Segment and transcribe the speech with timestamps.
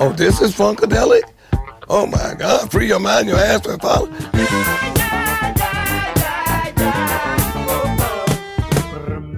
[0.00, 1.22] Oh, this is Funkadelic?
[1.88, 4.08] Oh my God, free your mind, your ass will follow.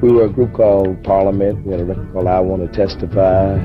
[0.02, 1.64] We were a group called Parliament.
[1.64, 3.58] We had a record called I Want to Testify.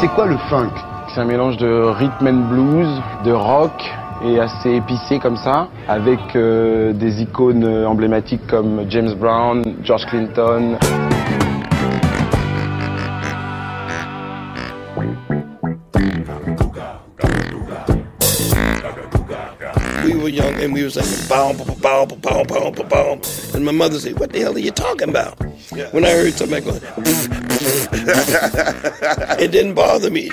[0.00, 0.72] C'est quoi le funk?
[1.14, 2.88] C'est un mélange de rhythm and blues,
[3.24, 3.82] de rock
[4.24, 10.78] et assez épicé comme ça, avec euh, des icônes emblématiques comme James Brown, George Clinton.
[20.04, 23.20] We were young and we were saying, boom, boom, boom, boom, boom, boom, boom.
[23.54, 25.38] And my mother said, what the hell are you talking about?
[25.92, 26.80] When I heard somebody going,
[29.40, 30.30] it didn't bother me.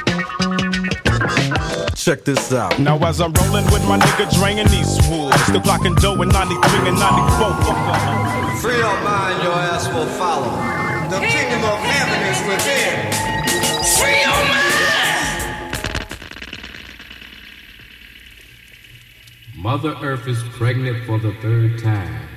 [1.99, 2.79] Check this out.
[2.79, 6.87] Now as I'm rolling with my nigga Dre and Eastwood, still clocking dough in 93
[6.87, 7.51] and 94.
[8.61, 10.47] Free your mind, your ass will follow.
[11.11, 13.11] The kingdom of heaven is within.
[13.99, 14.79] Free your mind!
[19.57, 22.29] Mother Earth is pregnant for the third time.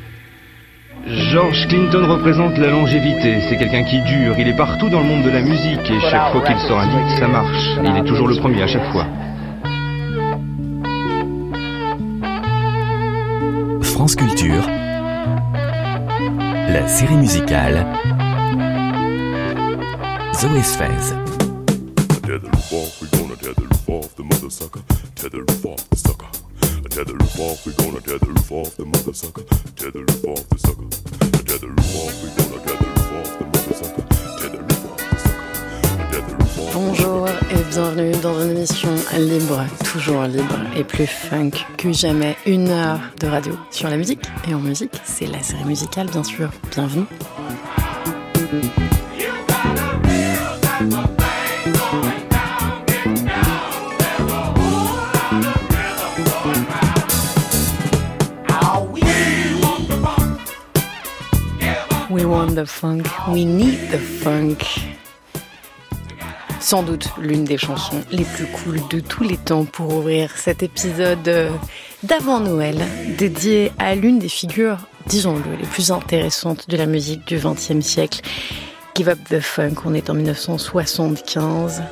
[1.31, 5.23] George Clinton représente la longévité, c'est quelqu'un qui dure, il est partout dans le monde
[5.23, 7.79] de la musique et chaque fois qu'il sort un hit, ça marche.
[7.85, 9.07] Il est toujours le premier à chaque fois.
[14.03, 14.67] France Culture,
[16.69, 17.87] la série musicale
[20.35, 21.15] Zoé Fez.
[22.27, 24.81] Tether roof off, we gonna tether roof off the mother sucker.
[25.15, 26.27] Tether roof off the sucker.
[26.91, 29.45] Tether roof off, we gonna tether roof off the mother sucker.
[29.77, 30.89] Tether roof off the sucker.
[31.45, 33.62] Tether roof off, we gonna tether roof off the mother
[36.75, 42.35] Bonjour et bienvenue dans une émission libre, toujours libre et plus funk que jamais.
[42.47, 46.25] Une heure de radio sur la musique et en musique, c'est la série musicale bien
[46.25, 46.51] sûr.
[46.71, 47.05] Bienvenue.
[62.11, 65.02] We want the funk, we need the funk.
[66.63, 70.63] Sans doute l'une des chansons les plus cool de tous les temps pour ouvrir cet
[70.63, 71.51] épisode euh,
[72.05, 72.79] d'avant Noël,
[73.19, 78.21] dédié à l'une des figures, disons-le, les plus intéressantes de la musique du XXe siècle.
[78.95, 81.83] Give Up the Funk, on est en 1975.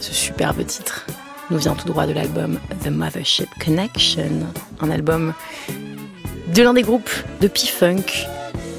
[0.00, 1.06] Ce superbe titre
[1.50, 4.46] nous vient tout droit de l'album The Mothership Connection,
[4.80, 5.34] un album
[6.54, 7.10] de l'un des groupes
[7.42, 8.26] de P-Funk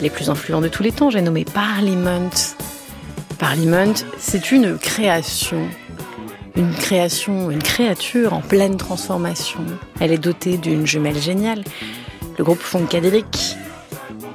[0.02, 2.32] les plus influents de tous les temps, j'ai nommé Parliament.
[3.42, 5.68] Parliament, c'est une création,
[6.56, 9.62] une création, une créature en pleine transformation.
[10.00, 11.64] Elle est dotée d'une jumelle géniale,
[12.38, 13.58] le groupe Funkadelic,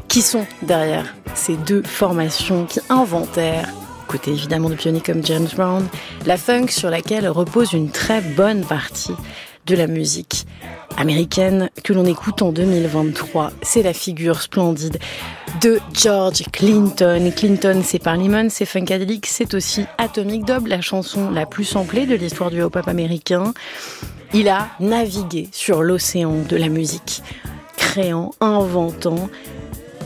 [0.08, 3.68] qui sont derrière ces deux formations qui inventèrent,
[4.08, 5.86] côté évidemment de pionniers comme James Brown,
[6.26, 9.14] la funk sur laquelle repose une très bonne partie
[9.66, 10.46] de la musique
[10.96, 13.52] américaine que l'on écoute en 2023.
[13.62, 14.98] C'est la figure splendide
[15.60, 17.32] de George Clinton.
[17.34, 22.14] Clinton, c'est Parliament, c'est Funkadelic, c'est aussi Atomic Dub, la chanson la plus samplée de
[22.14, 23.52] l'histoire du hip-hop américain.
[24.34, 27.22] Il a navigué sur l'océan de la musique,
[27.76, 29.28] créant, inventant,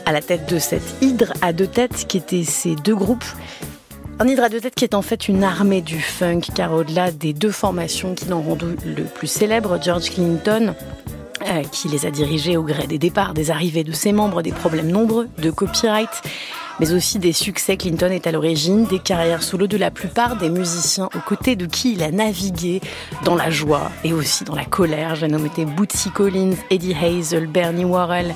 [0.06, 3.24] à la tête de cette hydre à deux têtes qui étaient ces deux groupes
[4.20, 7.10] un hydre à deux têtes qui est en fait une armée du funk, car au-delà
[7.10, 10.74] des deux formations qui l'ont rendu le plus célèbre, George Clinton,
[11.48, 14.52] euh, qui les a dirigés au gré des départs, des arrivées de ses membres, des
[14.52, 16.10] problèmes nombreux de copyright,
[16.80, 17.76] mais aussi des succès.
[17.76, 21.66] Clinton est à l'origine des carrières solo de la plupart des musiciens aux côtés de
[21.66, 22.80] qui il a navigué
[23.24, 25.14] dans la joie et aussi dans la colère.
[25.14, 28.34] J'ai nommé Bootsy Collins, Eddie Hazel, Bernie Worrell,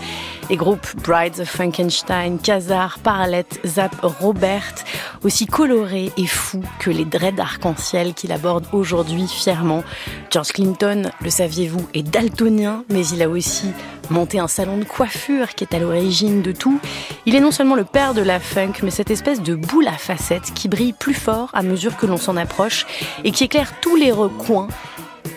[0.50, 4.74] les groupes Brides of Frankenstein, Kazar, Parallette, Zap, Robert,
[5.22, 9.82] aussi colorés et fous que les dreads arc-en-ciel qu'il aborde aujourd'hui fièrement.
[10.30, 13.68] George Clinton, le saviez-vous, est daltonien, mais il a aussi
[14.10, 16.80] monté un salon de coiffure qui est à l'origine de tout.
[17.26, 19.92] Il est non seulement le père de la funk, mais cette espèce de boule à
[19.92, 22.86] facettes qui brille plus fort à mesure que l'on s'en approche
[23.24, 24.68] et qui éclaire tous les recoins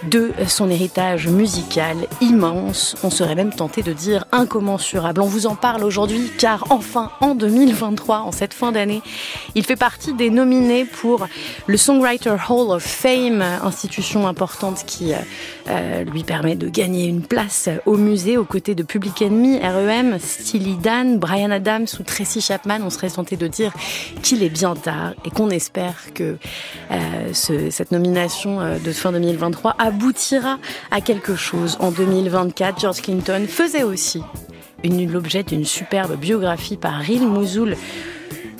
[0.03, 5.21] de son héritage musical immense, on serait même tenté de dire incommensurable.
[5.21, 9.01] On vous en parle aujourd'hui car enfin en 2023, en cette fin d'année,
[9.55, 11.27] il fait partie des nominés pour
[11.65, 15.13] le Songwriter Hall of Fame, institution importante qui
[15.69, 20.17] euh, lui permet de gagner une place au musée aux côtés de Public Enemy, REM,
[20.19, 22.79] Steely Dan, Brian Adams ou Tracy Chapman.
[22.83, 23.73] On serait tenté de dire
[24.21, 26.37] qu'il est bien tard et qu'on espère que
[26.91, 30.59] euh, ce, cette nomination euh, de fin 2023 aboutira
[30.91, 32.79] à quelque chose en 2024.
[32.79, 34.21] George Clinton faisait aussi
[34.83, 37.75] l'objet d'une superbe biographie par Ril Mouzoul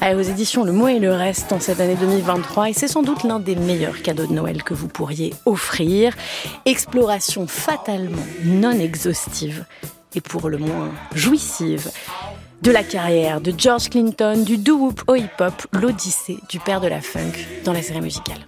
[0.01, 3.23] aux éditions Le Mot et le Reste en cette année 2023 et c'est sans doute
[3.23, 6.13] l'un des meilleurs cadeaux de Noël que vous pourriez offrir.
[6.65, 9.65] Exploration fatalement non exhaustive
[10.15, 11.91] et pour le moins jouissive
[12.61, 17.01] de la carrière de George Clinton, du doo-wop au hip-hop, l'odyssée du père de la
[17.01, 17.33] funk
[17.65, 18.47] dans la série musicale.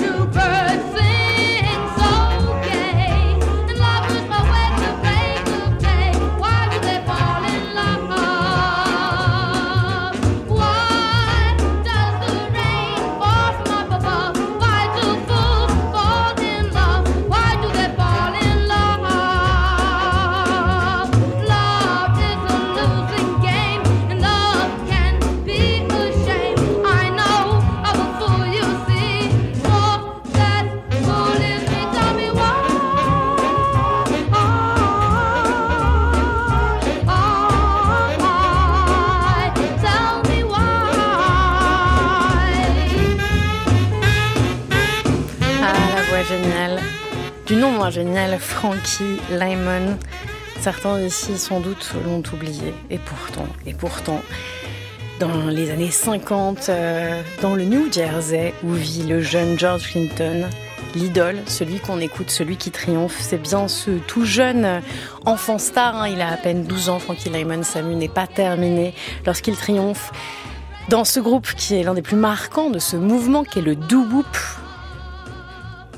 [47.91, 49.97] génial Frankie Lyman.
[50.61, 52.73] Certains ici sans doute l'ont oublié.
[52.89, 54.21] Et pourtant, et pourtant,
[55.19, 60.49] dans les années 50, euh, dans le New Jersey où vit le jeune George Clinton,
[60.95, 64.81] l'idole, celui qu'on écoute, celui qui triomphe, c'est bien ce tout jeune
[65.25, 65.95] enfant star.
[65.97, 66.07] Hein.
[66.07, 67.63] il a à peine 12 ans, Frankie Lyman.
[67.63, 68.93] Sa n'est pas terminée
[69.25, 70.11] lorsqu'il triomphe
[70.87, 73.75] dans ce groupe qui est l'un des plus marquants de ce mouvement qui est le
[73.75, 74.25] doo-wop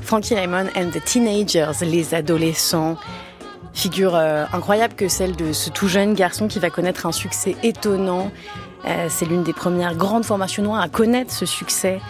[0.04, 2.98] Frankie Raymond and the Teenagers, les adolescents.
[3.74, 7.56] Figure euh, incroyable que celle de ce tout jeune garçon qui va connaître un succès
[7.64, 8.32] étonnant.
[8.86, 12.02] Euh, c'est l'une des premières grandes formations noires à connaître ce succès.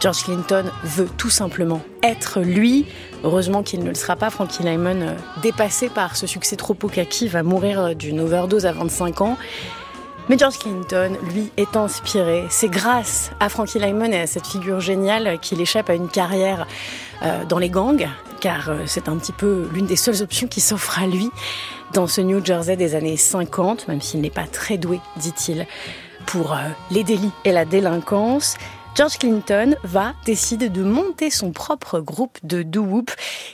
[0.00, 2.86] George Clinton veut tout simplement être lui.
[3.24, 4.30] Heureusement qu'il ne le sera pas.
[4.30, 9.22] Frankie Lyman, euh, dépassé par ce succès trop kaki, va mourir d'une overdose à 25
[9.22, 9.38] ans.
[10.30, 12.46] Mais George Clinton, lui, est inspiré.
[12.50, 16.68] C'est grâce à Frankie Lyman et à cette figure géniale qu'il échappe à une carrière
[17.24, 18.06] euh, dans les gangs,
[18.38, 21.32] car euh, c'est un petit peu l'une des seules options qui s'offre à lui
[21.94, 25.66] dans ce New Jersey des années 50, même s'il n'est pas très doué, dit-il,
[26.26, 26.58] pour euh,
[26.92, 28.56] les délits et la délinquance.
[28.96, 33.10] George Clinton va décider de monter son propre groupe de doo-wop.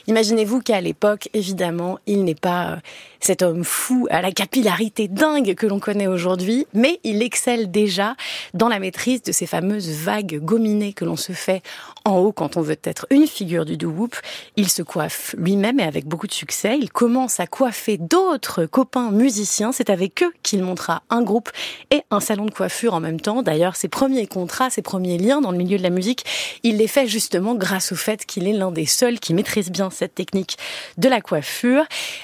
[0.07, 2.79] Imaginez-vous qu'à l'époque, évidemment, il n'est pas
[3.19, 8.15] cet homme fou à la capillarité dingue que l'on connaît aujourd'hui, mais il excelle déjà
[8.53, 11.61] dans la maîtrise de ces fameuses vagues gominées que l'on se fait
[12.03, 14.15] en haut quand on veut être une figure du doo-wop.
[14.55, 16.77] Il se coiffe lui-même et avec beaucoup de succès.
[16.79, 19.71] Il commence à coiffer d'autres copains musiciens.
[19.71, 21.49] C'est avec eux qu'il montera un groupe
[21.91, 23.43] et un salon de coiffure en même temps.
[23.43, 26.25] D'ailleurs, ses premiers contrats, ses premiers dans le milieu de la musique,
[26.63, 29.89] il les fait justement grâce au fait qu'il est l'un des seuls qui maîtrise bien
[29.89, 30.57] cette technique
[30.97, 31.83] de la coiffure.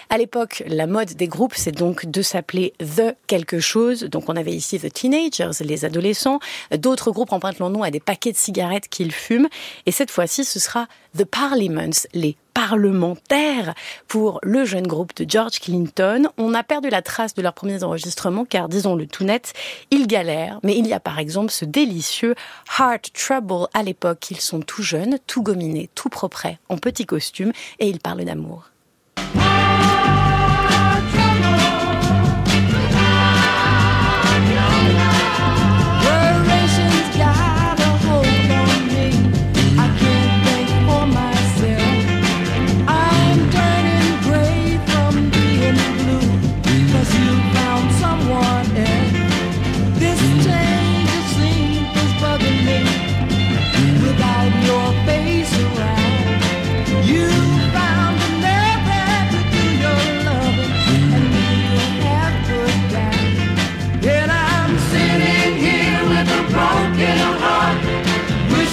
[0.10, 4.04] À l'époque, la mode des groupes, c'est donc de s'appeler The quelque chose.
[4.04, 6.40] Donc on avait ici The Teenagers, les adolescents.
[6.76, 9.50] D'autres groupes empruntent leur nom à des paquets de cigarettes qu'ils fument.
[9.86, 13.74] Et cette fois-ci, ce sera The Parliaments, les parlementaires
[14.08, 16.28] pour le jeune groupe de George Clinton.
[16.38, 19.54] On a perdu la trace de leurs premiers enregistrements car, disons-le tout net,
[19.92, 20.60] ils galèrent.
[20.64, 22.36] Mais il y a par exemple ce délicieux
[22.80, 24.32] Heart Trouble à l'époque.
[24.32, 28.70] Ils sont tout jeunes, tout gominés, tout propres, en petits costumes et ils parlent d'amour.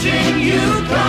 [0.03, 1.00] wishing you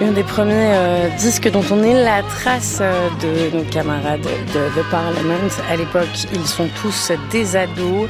[0.00, 4.80] Un des premiers euh, disques dont on est la trace euh, de nos camarades de
[4.80, 5.48] The Parliament.
[5.68, 8.08] À l'époque, ils sont tous des ados.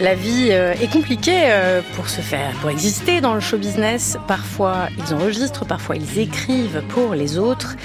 [0.00, 1.52] La vie euh, est compliquée
[1.94, 4.16] pour se faire, pour exister dans le show business.
[4.28, 7.76] Parfois, ils enregistrent, parfois ils écrivent pour les autres.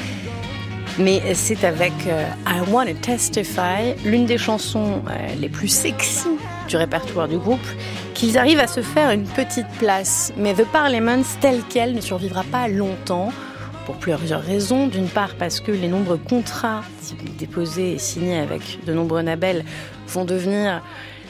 [0.98, 5.02] Mais c'est avec I Wanna Testify, l'une des chansons
[5.42, 6.30] les plus sexy
[6.70, 7.68] du répertoire du groupe,
[8.16, 10.34] qu'ils arrivent à se faire une petite place.
[10.38, 13.32] Mais The Parliament, tel quel, ne survivra pas longtemps
[13.86, 14.88] pour plusieurs raisons.
[14.88, 16.82] D'une part parce que les nombreux contrats
[17.38, 19.66] déposés et signés avec de nombreux labels
[20.08, 20.82] vont devenir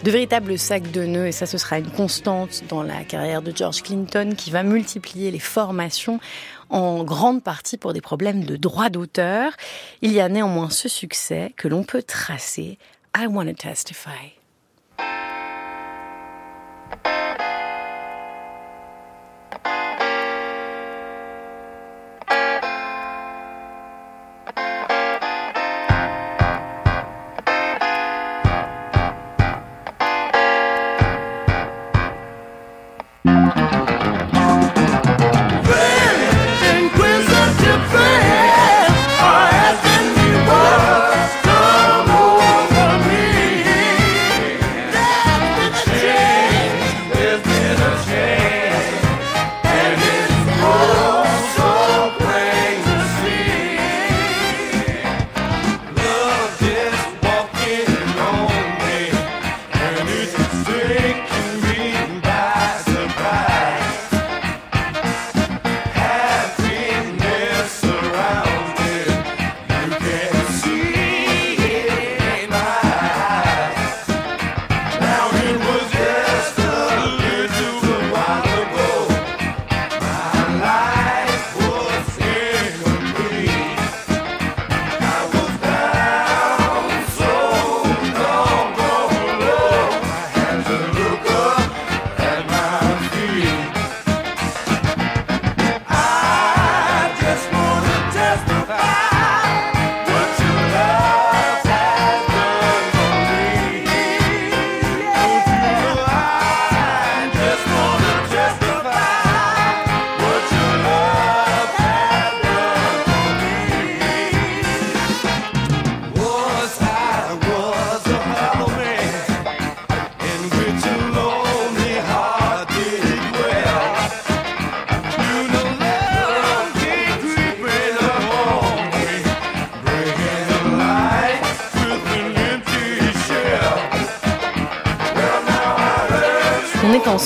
[0.03, 3.51] de véritables sacs de nœuds et ça ce sera une constante dans la carrière de
[3.55, 6.19] George Clinton qui va multiplier les formations
[6.69, 9.53] en grande partie pour des problèmes de droit d'auteur.
[10.03, 12.77] Il y a néanmoins ce succès que l'on peut tracer.
[13.17, 14.44] I want to testify.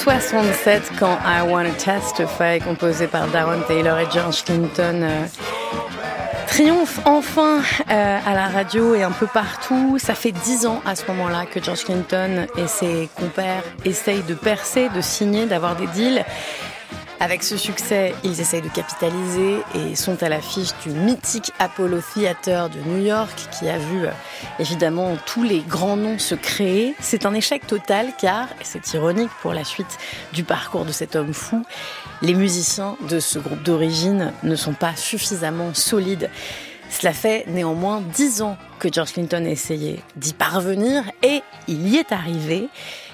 [0.10, 5.26] 67 quand I Wanna Testify, composé par Darren Taylor et George Clinton, euh,
[6.48, 7.60] triomphe enfin
[7.92, 10.00] euh, à la radio et un peu partout.
[10.00, 14.34] Ça fait dix ans à ce moment-là que George Clinton et ses compères essayent de
[14.34, 16.26] percer, de signer, d'avoir des deals.
[17.22, 22.70] Avec ce succès, ils essayent de capitaliser et sont à l'affiche du mythique Apollo Theater
[22.70, 24.12] de New York qui a vu euh,
[24.58, 26.96] évidemment tous les grands noms se créer.
[27.02, 29.98] C'est un échec total car, et c'est ironique pour la suite
[30.32, 31.66] du parcours de cet homme fou,
[32.22, 36.30] les musiciens de ce groupe d'origine ne sont pas suffisamment solides.
[36.90, 41.98] Cela fait néanmoins dix ans que George Clinton a essayé d'y parvenir et il y
[41.98, 42.70] est arrivé.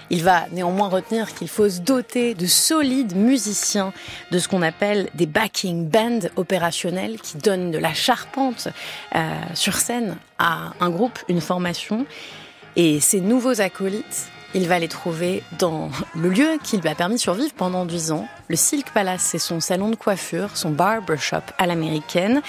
[0.09, 3.93] Il va néanmoins retenir qu'il faut se doter de solides musiciens,
[4.31, 8.67] de ce qu'on appelle des backing bands opérationnels qui donnent de la charpente
[9.15, 12.05] euh, sur scène à un groupe, une formation.
[12.75, 17.15] Et ces nouveaux acolytes, il va les trouver dans le lieu qui lui a permis
[17.15, 18.27] de survivre pendant 10 ans.
[18.47, 22.41] Le Silk Palace, c'est son salon de coiffure, son barbershop à l'américaine,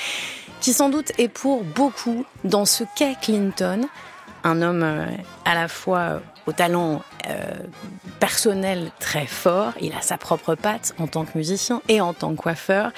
[0.61, 3.83] qui sans doute est pour beaucoup dans ce qu'est Clinton,
[4.45, 5.07] un homme euh,
[5.45, 7.51] à la fois au talent euh,
[8.21, 9.73] personnel très fort.
[9.81, 12.93] Il a sa propre patte en tant que musicien et en tant que coiffeur.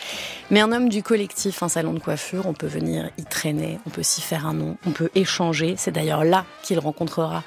[0.51, 3.91] Mais un homme du collectif, un salon de coiffure, on peut venir y traîner, on
[3.91, 5.75] peut s'y faire un nom, on peut échanger.
[5.79, 7.43] C'est d'ailleurs là qu'il rencontrera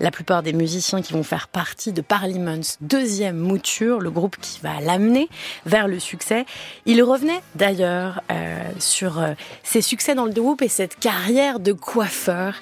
[0.00, 4.60] la plupart des musiciens qui vont faire partie de Parliament's deuxième mouture, le groupe qui
[4.60, 5.28] va l'amener
[5.66, 6.46] vers le succès.
[6.84, 11.72] Il revenait d'ailleurs euh, sur euh, ses succès dans le groupe et cette carrière de
[11.72, 12.54] coiffeur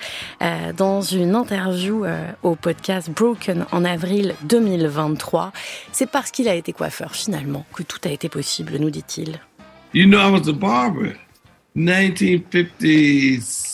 [0.77, 2.05] dans une interview
[2.43, 2.82] au podcast
[3.15, 5.53] Broken en avril 2023.
[5.93, 9.41] C'est parce qu'il a été coiffeur finalement que tout a été possible, nous dit-il.
[9.95, 11.17] You know, I was a barber.
[11.75, 13.72] 1956,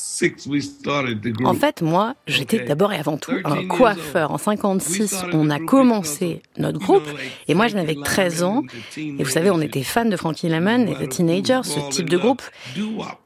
[1.44, 4.30] En fait, moi, j'étais d'abord et avant tout un coiffeur.
[4.32, 7.06] En 56, on a commencé notre groupe
[7.46, 8.62] et moi, j'en avais 13 ans.
[8.96, 12.16] Et vous savez, on était fans de Frankie Lymon et de Teenagers, ce type de
[12.16, 12.42] groupe.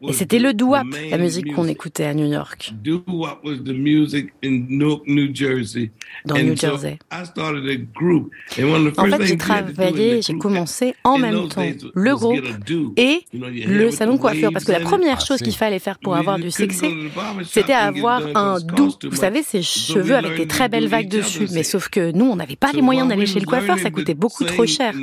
[0.07, 2.73] Et c'était le doo-wop, la musique qu'on écoutait à New York.
[6.25, 6.99] Dans New Jersey.
[8.97, 11.63] En fait, j'ai travaillé, j'ai commencé en même temps
[11.95, 12.45] le groupe
[12.97, 14.53] et le salon de coiffure.
[14.53, 16.51] Parce que la première chose qu'il fallait faire pour avoir du
[17.45, 18.93] c'était avoir un doux.
[19.05, 21.49] Vous savez, ces cheveux avec des très belles vagues dessus.
[21.53, 24.15] Mais sauf que nous, on n'avait pas les moyens d'aller chez le coiffeur, ça coûtait
[24.15, 24.95] beaucoup trop cher.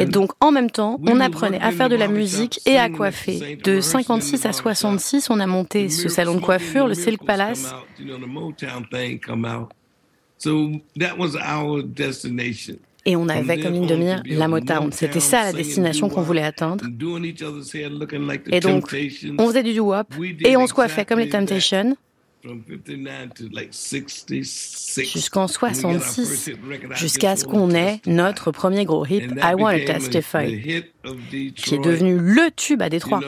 [0.00, 3.58] Et donc, en même temps, on apprenait à faire de la musique et à coiffer.
[3.62, 7.72] De 56 à 66, on a monté ce salon de coiffure, le Silk Palace.
[13.04, 14.92] Et on avait comme ligne de mire la Motown.
[14.92, 16.84] C'était ça la destination qu'on voulait atteindre.
[18.50, 18.94] Et donc,
[19.38, 20.06] on faisait du doo-wop
[20.44, 21.96] et on se coiffait comme les Temptations.
[24.96, 26.50] Jusqu'en 66,
[26.96, 30.82] jusqu'à ce qu'on ait notre premier gros hit, I Want to Testify,
[31.54, 33.20] qui est devenu le tube à Détroit.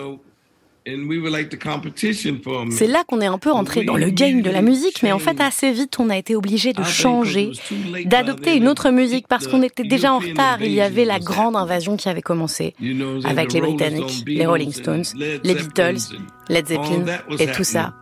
[2.70, 5.18] C'est là qu'on est un peu entré dans le game de la musique, mais en
[5.18, 7.52] fait assez vite on a été obligé de changer,
[8.04, 10.62] d'adopter une autre musique parce qu'on était déjà en retard.
[10.62, 12.74] Il y avait la grande invasion qui avait commencé
[13.24, 17.04] avec les Britanniques, les Rolling Stones, les Beatles, Led Zeppelin
[17.38, 17.94] et tout ça.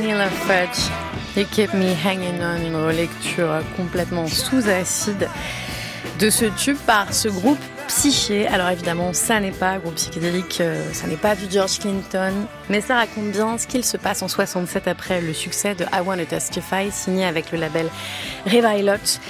[0.00, 0.90] Vanilla Fudge,
[1.36, 5.28] You Keep Me Hanging On, une relecture complètement sous acide
[6.18, 8.46] de ce tube par ce groupe psyché.
[8.46, 12.32] Alors évidemment, ça n'est pas groupe psychédélique, euh, ça n'est pas du George Clinton,
[12.70, 16.00] mais ça raconte bien ce qu'il se passe en 67 après le succès de I
[16.02, 17.90] Want to Testify, signé avec le label
[18.46, 19.20] Revilot.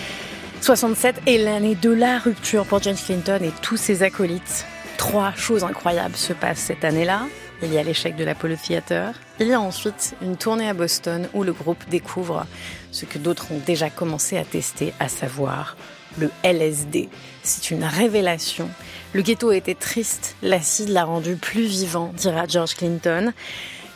[0.60, 4.64] 67 est l'année de la rupture pour James Clinton et tous ses acolytes.
[4.98, 7.22] Trois choses incroyables se passent cette année-là.
[7.62, 9.12] Il y a l'échec de l'Apollo Theater.
[9.38, 12.46] Il y a ensuite une tournée à Boston où le groupe découvre
[12.90, 15.76] ce que d'autres ont déjà commencé à tester, à savoir
[16.18, 17.10] le LSD.
[17.42, 18.70] C'est une révélation.
[19.12, 23.32] Le ghetto était triste, l'acide l'a rendu plus vivant, dira George Clinton,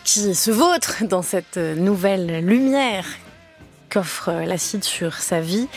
[0.05, 3.07] qui se vautre dans cette nouvelle lumière
[3.89, 5.69] qu'offre l'acide sur sa vie.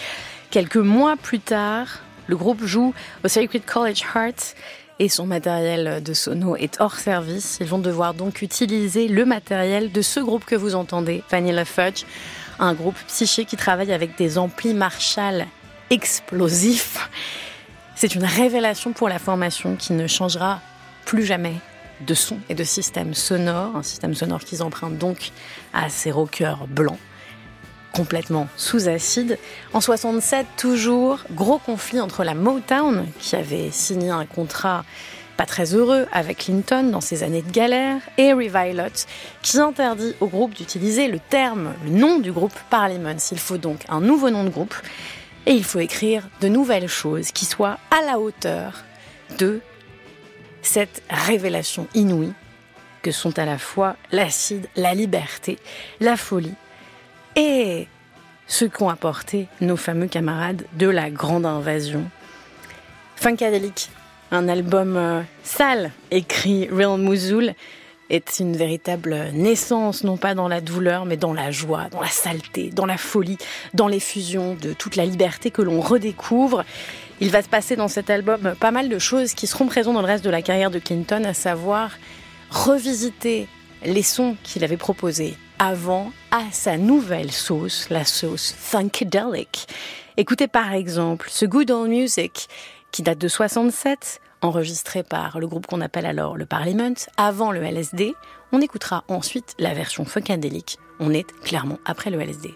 [0.52, 4.56] Quelques mois plus tard, le groupe joue au Sacred College Heart
[5.00, 7.58] et son matériel de sono est hors service.
[7.62, 12.04] Ils vont devoir donc utiliser le matériel de ce groupe que vous entendez, Vanilla Fudge,
[12.60, 15.46] un groupe psychique qui travaille avec des amplis Marshall
[15.90, 17.10] explosifs.
[17.96, 20.62] C'est une révélation pour la formation qui ne changera
[21.06, 21.56] plus jamais
[22.02, 25.32] de son et de système sonore, un système sonore qu'ils empruntent donc
[25.74, 27.00] à ces rockers blancs
[27.98, 29.40] complètement sous acide.
[29.74, 34.86] En 67, toujours, gros conflit entre la Motown, qui avait signé un contrat
[35.36, 39.08] pas très heureux avec Clinton dans ses années de galère, et Revilot,
[39.42, 43.18] qui interdit au groupe d'utiliser le terme, le nom du groupe Parliament.
[43.32, 44.76] Il faut donc un nouveau nom de groupe,
[45.48, 48.84] et il faut écrire de nouvelles choses qui soient à la hauteur
[49.40, 49.60] de
[50.62, 52.34] cette révélation inouïe
[53.02, 55.58] que sont à la fois l'acide, la liberté,
[56.00, 56.54] la folie
[57.38, 57.88] et
[58.48, 62.04] ce qu'ont apporté nos fameux camarades de la grande invasion.
[63.16, 63.90] Funkadelic,
[64.32, 67.54] un album euh, sale, écrit Real Mosul,
[68.10, 72.08] est une véritable naissance, non pas dans la douleur, mais dans la joie, dans la
[72.08, 73.38] saleté, dans la folie,
[73.74, 76.64] dans l'effusion de toute la liberté que l'on redécouvre.
[77.20, 80.02] Il va se passer dans cet album pas mal de choses qui seront présentes dans
[80.02, 81.92] le reste de la carrière de Clinton, à savoir
[82.50, 83.48] revisiter
[83.84, 89.68] les sons qu'il avait proposés avant à sa nouvelle sauce, la sauce Funkadelic.
[90.18, 92.48] Écoutez par exemple ce Good Old Music
[92.92, 97.62] qui date de 67, enregistré par le groupe qu'on appelle alors le Parliament, avant le
[97.62, 98.14] LSD.
[98.52, 100.78] On écoutera ensuite la version Funkadelic.
[101.00, 102.56] On est clairement après le LSD.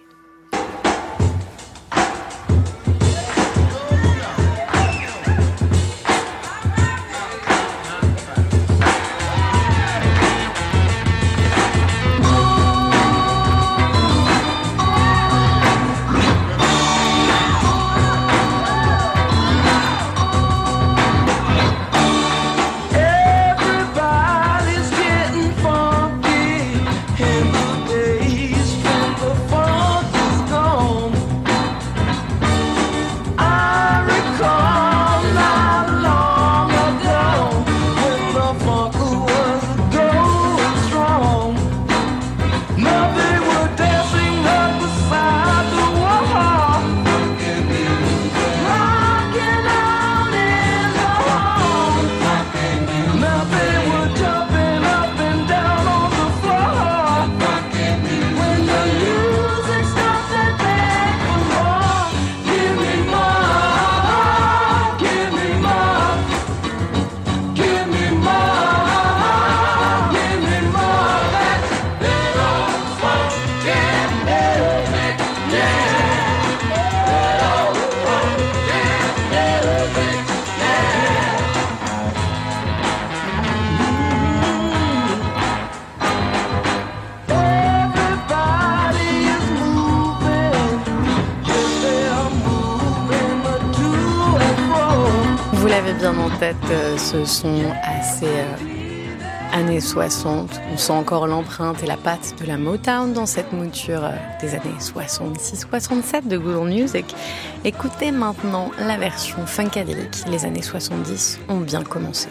[96.98, 100.60] Ce sont assez euh, années 60.
[100.74, 104.56] On sent encore l'empreinte et la patte de la Motown dans cette mouture euh, des
[104.56, 107.16] années 66-67 de Good Music.
[107.64, 110.24] Écoutez maintenant la version funkadelic.
[110.30, 112.30] Les années 70 ont bien commencé.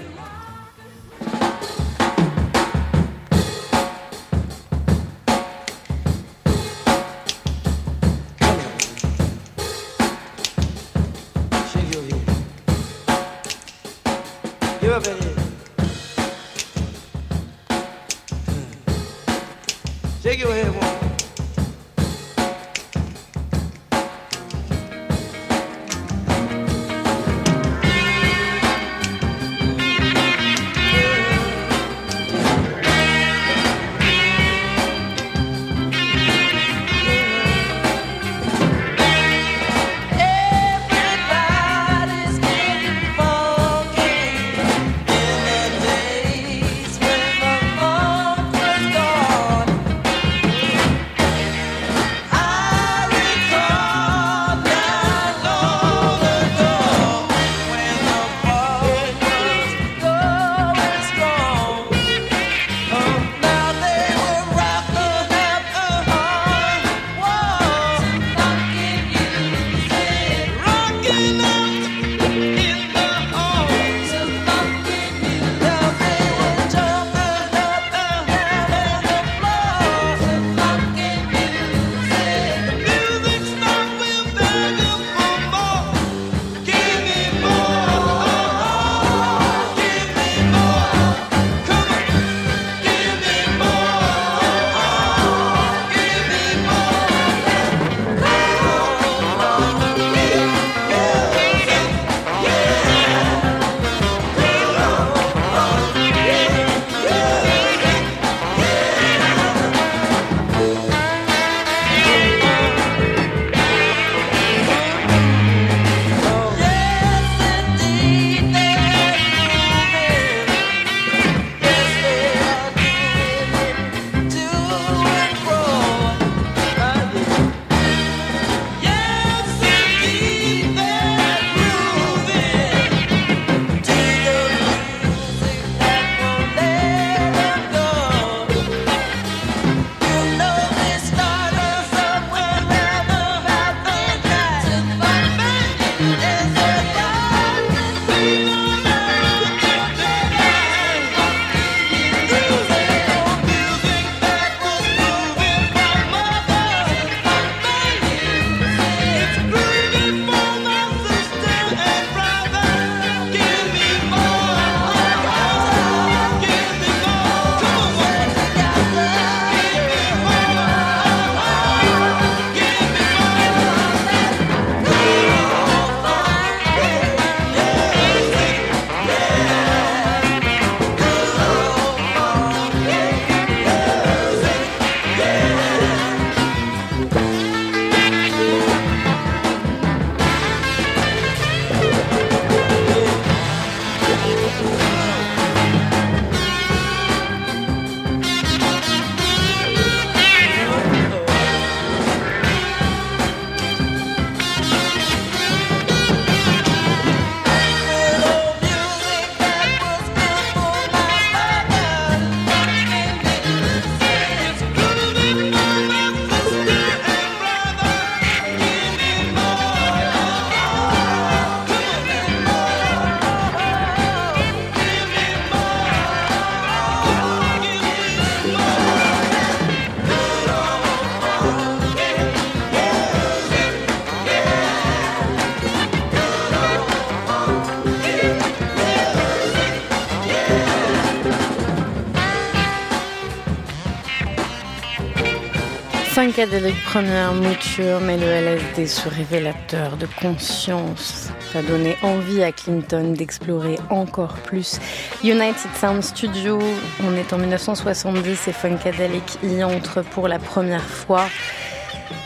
[246.41, 253.13] Funkadelic première mouture, mais le LSD, ce révélateur de conscience, a donné envie à Clinton
[253.13, 254.81] d'explorer encore plus.
[255.23, 256.59] United Sound Studio,
[257.05, 261.27] on est en 1970 et Funkadelic y entre pour la première fois.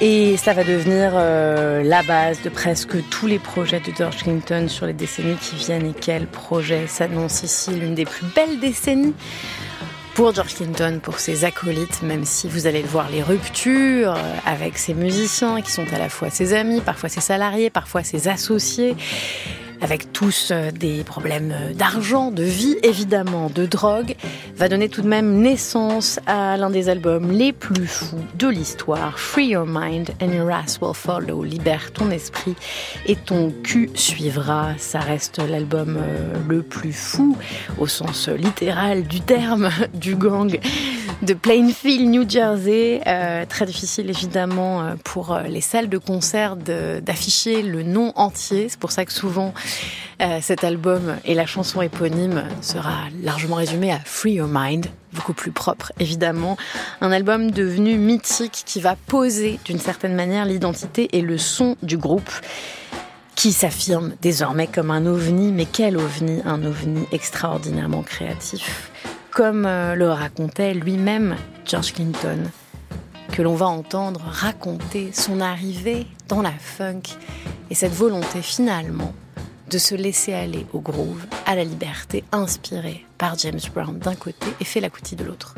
[0.01, 4.67] Et ça va devenir euh, la base de presque tous les projets de George Clinton
[4.69, 5.87] sur les décennies qui viennent.
[5.87, 9.15] Et quel projet s'annonce ici l'une des plus belles décennies
[10.15, 14.37] pour George Clinton, pour ses acolytes, même si vous allez le voir, les ruptures euh,
[14.47, 18.29] avec ses musiciens qui sont à la fois ses amis, parfois ses salariés, parfois ses
[18.29, 18.95] associés
[19.81, 24.15] avec tous euh, des problèmes euh, d'argent, de vie évidemment, de drogue,
[24.57, 29.19] va donner tout de même naissance à l'un des albums les plus fous de l'histoire,
[29.19, 32.55] Free Your Mind and Your Ass Will Follow, libère ton esprit
[33.07, 34.71] et ton cul suivra.
[34.79, 37.37] Ça reste l'album euh, le plus fou
[37.79, 40.59] au sens littéral du terme du gang
[41.23, 43.01] de Plainfield, New Jersey.
[43.49, 48.69] très difficile évidemment pour les salles de concert d'afficher le nom entier.
[48.69, 49.55] C'est pour ça que souvent
[50.23, 55.33] euh, cet album et la chanson éponyme sera largement résumé à Free Your Mind, beaucoup
[55.33, 56.57] plus propre évidemment.
[57.01, 61.97] Un album devenu mythique qui va poser d'une certaine manière l'identité et le son du
[61.97, 62.31] groupe
[63.35, 66.41] qui s'affirme désormais comme un ovni, mais quel ovni?
[66.45, 68.93] Un ovni extraordinairement créatif.
[69.35, 71.35] Comme euh, le racontait lui-même
[71.67, 72.39] George Clinton,
[73.33, 77.03] que l'on va entendre raconter son arrivée dans la funk
[77.69, 79.13] et cette volonté finalement
[79.69, 84.47] de se laisser aller au groove, à la liberté, inspiré par James Brown d'un côté
[84.61, 85.57] et Fela Kuti de l'autre.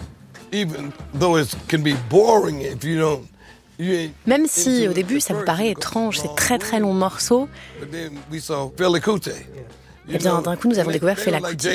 [4.26, 7.46] Même si au début ça vous paraît étrange, ces très très longs morceaux,
[10.08, 11.68] eh bien d'un coup nous avons découvert Fela Kuti.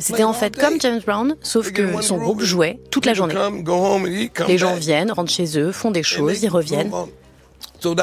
[0.00, 3.34] C'était en fait comme James Brown, sauf que son groupe jouait toute la journée.
[4.48, 6.92] Les gens viennent, rentrent chez eux, font des choses, ils reviennent,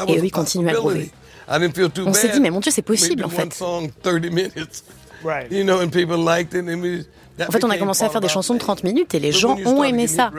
[0.08, 1.10] et eux ils continuent à groover.
[2.06, 3.62] On s'est dit, mais mon Dieu, c'est possible en fait.
[7.48, 9.56] En fait, on a commencé à faire des chansons de 30 minutes et les gens
[9.64, 10.30] ont aimé ça.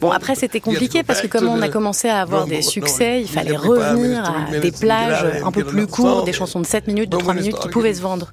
[0.00, 3.28] Bon, après, c'était compliqué parce que comme on a commencé à avoir des succès, il
[3.28, 7.16] fallait revenir à des plages un peu plus courtes, des chansons de 7 minutes, de
[7.16, 8.32] 3 minutes qui pouvaient se vendre.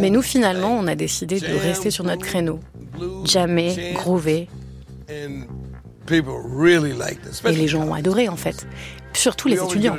[0.00, 2.60] Mais nous, finalement, on a décidé de rester sur notre créneau.
[3.24, 4.48] Jamais groover,
[7.44, 8.66] et les gens ont adoré en fait,
[9.12, 9.96] surtout les étudiants.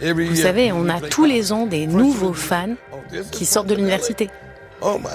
[0.00, 2.74] Vous savez, on a tous les ans des nouveaux fans
[3.30, 4.30] qui sortent de l'université,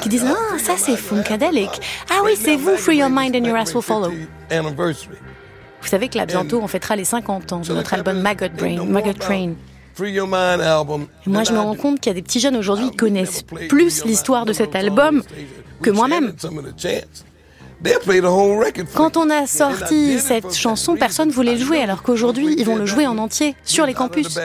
[0.01, 1.69] qui disent Ah, ça c'est Funkadelic.
[2.09, 4.11] Ah oui, c'est vous, Free Your Mind and Your Ass Will Follow.
[5.81, 8.85] Vous savez que là, bientôt, on fêtera les 50 ans de notre album Maggot Brain,
[8.85, 9.53] Maggot Train.
[9.99, 14.05] Moi, je me rends compte qu'il y a des petits jeunes aujourd'hui qui connaissent plus
[14.05, 15.23] l'histoire de cet album
[15.81, 16.33] que moi-même.
[18.95, 22.77] Quand on a sorti cette chanson, personne ne voulait le jouer, alors qu'aujourd'hui, ils vont
[22.77, 24.39] le jouer en entier sur les campus.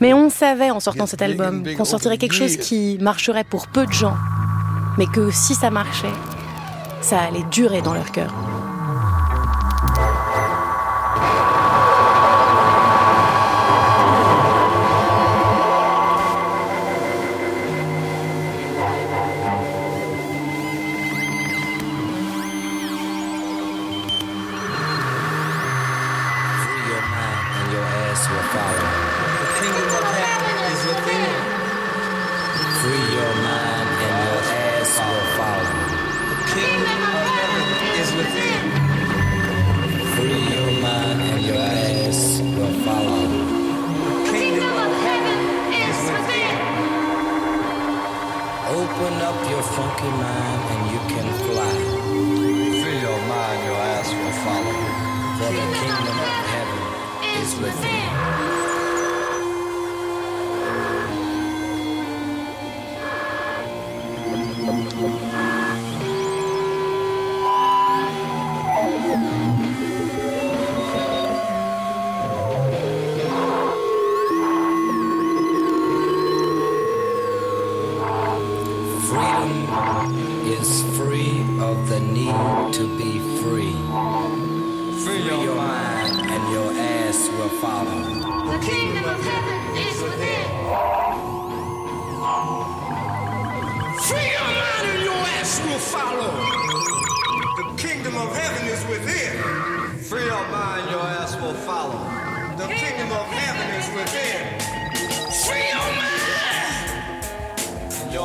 [0.00, 3.86] Mais on savait en sortant cet album qu'on sortirait quelque chose qui marcherait pour peu
[3.86, 4.16] de gens,
[4.96, 6.12] mais que si ça marchait,
[7.00, 8.34] ça allait durer dans leur cœur.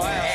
[0.03, 0.32] Your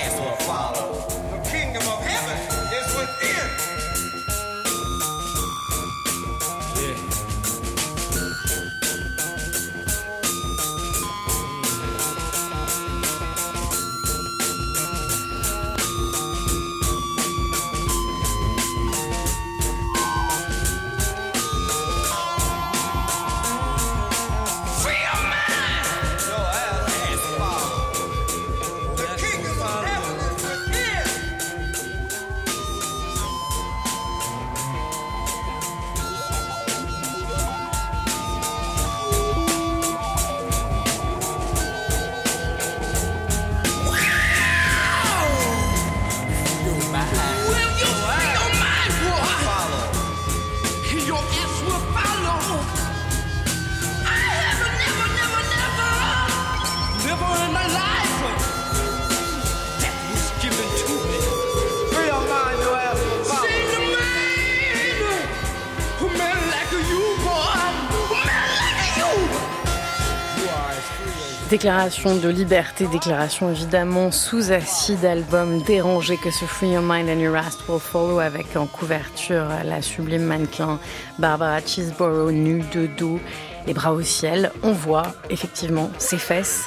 [71.59, 77.19] Déclaration de liberté, déclaration évidemment sous acide, album dérangé que ce Free Your Mind and
[77.19, 80.79] Your Ass Will Follow avec en couverture la sublime mannequin
[81.19, 83.19] Barbara Cheeseborough nue de dos,
[83.67, 84.53] les bras au ciel.
[84.63, 86.63] On voit effectivement ses fesses.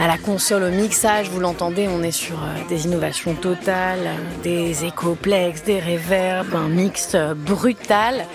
[0.00, 4.10] À la console, au mixage, vous l'entendez, on est sur euh, des innovations totales,
[4.42, 8.26] des échoplex, des reverbs, un mix euh, brutal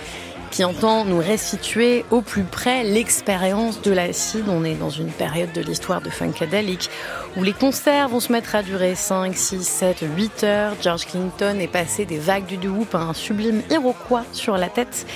[0.52, 4.46] qui entend nous restituer au plus près l'expérience de l'acide.
[4.50, 6.90] On est dans une période de l'histoire de Funkadelic
[7.38, 10.74] où les concerts vont se mettre à durer 5, 6, 7, 8 heures.
[10.82, 15.08] George Clinton est passé des vagues du doo-wop à un sublime Iroquois sur la tête.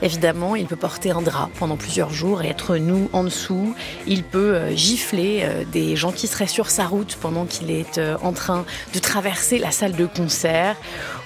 [0.00, 3.74] Évidemment, il peut porter un drap pendant plusieurs jours et être nu en dessous.
[4.06, 7.98] Il peut euh, gifler euh, des gens qui seraient sur sa route pendant qu'il est
[7.98, 10.76] euh, en train de traverser la salle de concert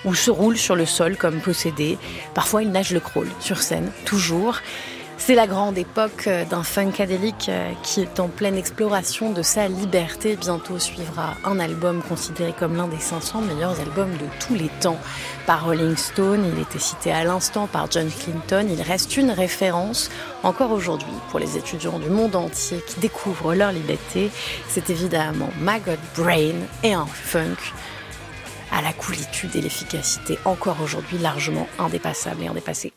[0.05, 1.99] ou se roule sur le sol comme possédé.
[2.35, 4.59] Parfois, il nage le crawl sur scène, toujours.
[5.25, 9.69] C'est la grande époque euh, d'un funkadélique euh, qui est en pleine exploration de sa
[9.69, 10.35] liberté.
[10.35, 14.99] Bientôt suivra un album considéré comme l'un des 500 meilleurs albums de tous les temps
[15.47, 16.45] par Rolling Stone.
[16.53, 18.67] Il était cité à l'instant par John Clinton.
[18.69, 20.11] Il reste une référence
[20.43, 24.29] encore aujourd'hui pour les étudiants du monde entier qui découvrent leur liberté.
[24.67, 27.73] C'est évidemment Maggot Brain et un funk
[28.73, 32.93] à la coolitude et l'efficacité encore aujourd'hui largement indépassable et indépassé.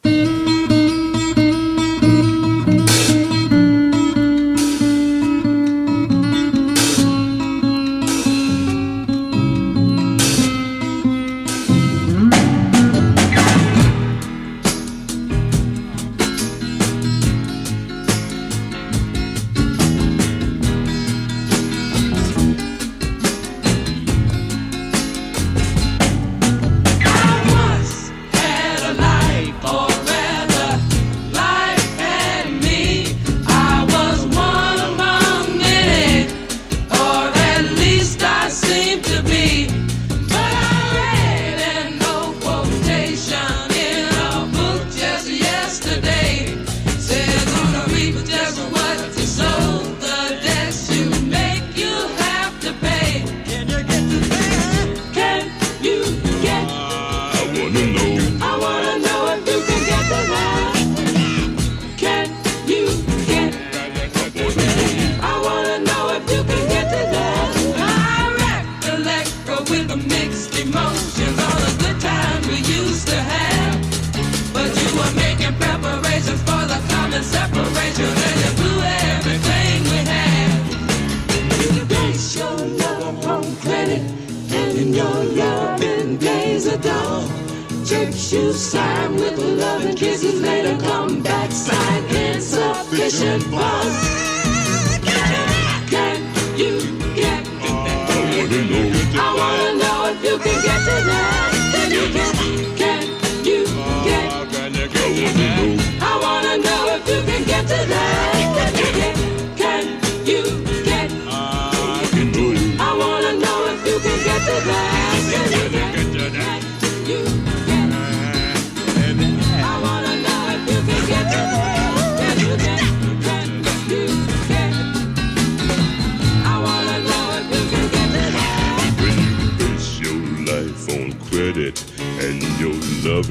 [89.95, 90.34] kisses.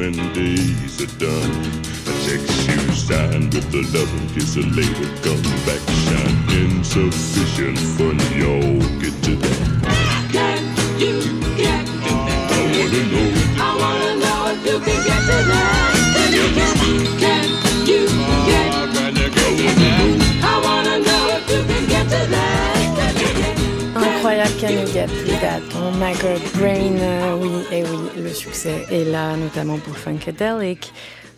[0.05, 1.51] Loving days are done,
[2.05, 8.19] a check you sign with the loving kiss a later come back shine insufficient fun.
[8.37, 8.84] Y'all
[25.07, 29.37] Get Me That Oh My God Brain, euh, oui, et oui, le succès est là,
[29.37, 30.95] notamment pour Funkadelic.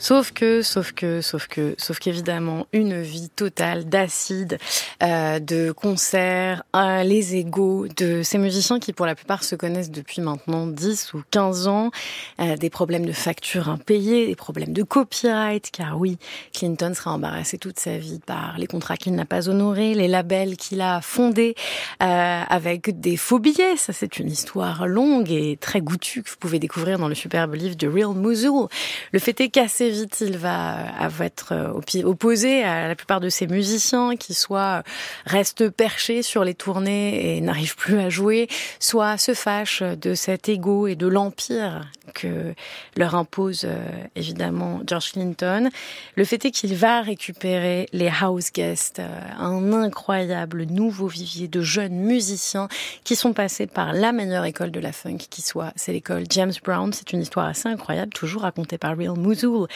[0.09, 4.57] Sauf que, sauf que, sauf que, sauf qu'évidemment, une vie totale d'acide,
[5.03, 9.91] euh, de concerts, euh, les égaux de ces musiciens qui, pour la plupart, se connaissent
[9.91, 11.91] depuis maintenant 10 ou 15 ans,
[12.39, 16.19] euh, des problèmes de factures impayées, des problèmes de copyright, car oui,
[16.55, 20.57] Clinton sera embarrassé toute sa vie par les contrats qu'il n'a pas honorés, les labels
[20.57, 21.57] qu'il a fondés,
[22.01, 23.77] euh, avec des faux billets.
[23.77, 27.55] Ça, c'est une histoire longue et très goûtue que vous pouvez découvrir dans le superbe
[27.55, 28.69] livre de Real Mosul.
[29.11, 33.29] Le fait est qu'assez vite, il va, euh, être euh, opposé à la plupart de
[33.29, 34.83] ces musiciens qui soit
[35.25, 38.49] restent perchés sur les tournées et n'arrivent plus à jouer,
[38.81, 42.55] soit se fâchent de cet ego et de l'empire que
[42.97, 43.79] leur impose euh,
[44.15, 45.69] évidemment George Clinton.
[46.15, 51.61] Le fait est qu'il va récupérer les house guests, euh, un incroyable nouveau vivier de
[51.61, 52.69] jeunes musiciens
[53.05, 56.53] qui sont passés par la meilleure école de la funk qui soit, c'est l'école James
[56.65, 56.93] Brown.
[56.93, 59.67] C'est une histoire assez incroyable, toujours racontée par Real Mosul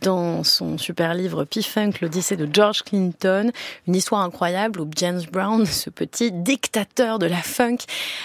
[0.00, 3.50] dans son super livre P-Funk, l'Odyssée de George Clinton.
[3.86, 7.78] Une histoire incroyable où James Brown, ce petit dictateur de la funk,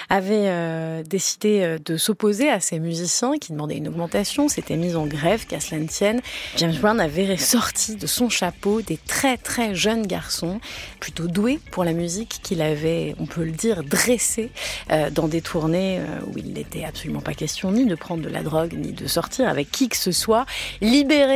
[0.09, 4.95] avait euh, décidé euh, de s'opposer à ces musiciens qui demandaient une augmentation, s'était mis
[4.95, 6.21] en grève, qu'à cela ne tienne.
[6.57, 10.59] James Brown avait sorti de son chapeau des très très jeunes garçons,
[10.99, 14.49] plutôt doués pour la musique, qu'il avait, on peut le dire, dressés
[14.91, 18.43] euh, dans des tournées où il n'était absolument pas question ni de prendre de la
[18.43, 20.45] drogue, ni de sortir avec qui que ce soit,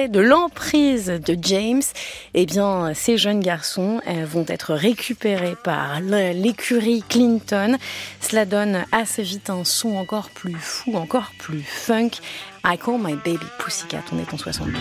[0.07, 1.81] de l'emprise de James,
[2.33, 7.77] eh bien, ces jeunes garçons euh, vont être récupérés par l'écurie Clinton.
[8.21, 12.11] Cela donne assez vite un son encore plus fou, encore plus funk.
[12.65, 14.73] I Call My Baby Pussycat, on est en 72.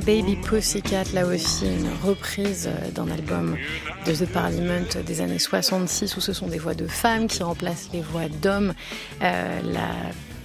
[0.00, 3.56] Baby Pussycat, là aussi une reprise euh, d'un album
[4.06, 7.90] de The Parliament des années 66 où ce sont des voix de femmes qui remplacent
[7.92, 8.74] les voix d'hommes.
[9.22, 9.90] Euh, la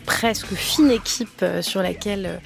[0.05, 2.41] presque fine équipe euh, sur laquelle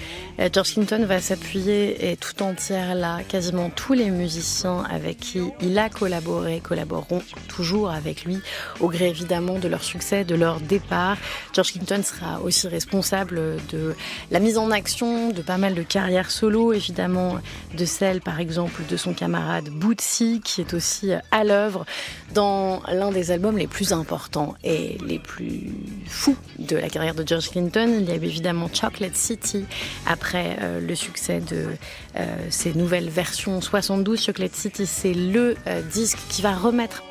[0.53, 3.19] George Clinton va s'appuyer est tout entière là.
[3.27, 7.21] Quasiment tous les musiciens avec qui il a collaboré collaboreront
[7.55, 8.39] toujours avec lui,
[8.79, 11.17] au gré évidemment de leur succès, de leur départ.
[11.53, 13.95] George Clinton sera aussi responsable de
[14.31, 17.37] la mise en action de pas mal de carrières solo, évidemment
[17.77, 21.85] de celle par exemple de son camarade Bootsy, qui est aussi à l'œuvre
[22.33, 25.71] dans l'un des albums les plus importants et les plus
[26.07, 27.97] fous de la carrière de George Clinton.
[27.99, 29.65] Il y a évidemment Chocolate City
[30.05, 31.67] après euh, le succès de
[32.15, 34.21] euh, ces nouvelles versions 72.
[34.21, 37.03] Chocolate City, c'est le euh, disque qui va remettre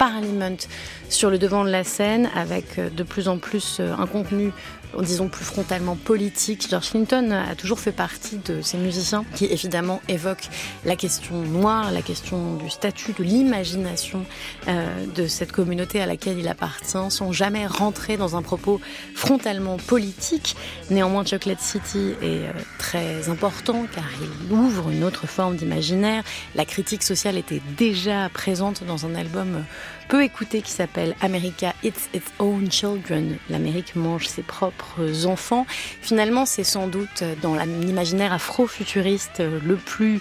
[1.08, 4.52] Sur le devant de la scène avec euh, de plus en plus euh, un contenu
[5.00, 6.66] disons plus frontalement politique.
[6.68, 10.48] George Clinton a toujours fait partie de ces musiciens qui évidemment évoquent
[10.84, 14.26] la question noire, la question du statut, de l'imagination
[14.68, 18.80] euh, de cette communauté à laquelle il appartient, sans jamais rentrer dans un propos
[19.14, 20.56] frontalement politique.
[20.90, 22.42] Néanmoins, Chocolate City est
[22.78, 26.22] très important car il ouvre une autre forme d'imaginaire.
[26.54, 29.64] La critique sociale était déjà présente dans un album
[30.08, 33.36] peu écouté qui s'appelle America Eats Its Own Children.
[33.50, 35.66] L'Amérique mange ses propres enfants.
[36.00, 40.20] Finalement, c'est sans doute dans l'imaginaire afro-futuriste le plus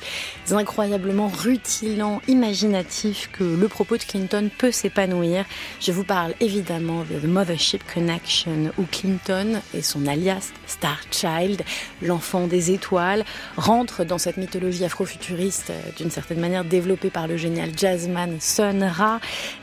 [0.51, 5.45] incroyablement rutilant, imaginatif que le propos de Clinton peut s'épanouir.
[5.79, 11.63] Je vous parle évidemment de The Mothership Connection où Clinton et son alias Star Child,
[12.01, 13.25] l'enfant des étoiles,
[13.57, 19.19] rentrent dans cette mythologie afro-futuriste d'une certaine manière développée par le génial jazzman Sun Ra.